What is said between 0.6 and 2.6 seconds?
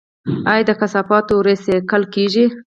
د کثافاتو ریسایکل کیږي؟